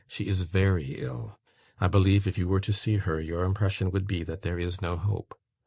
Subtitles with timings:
[0.07, 1.37] She is VERY ill.
[1.79, 4.81] I believe, if you were to see her, your impression would be that there is
[4.81, 5.37] no hope.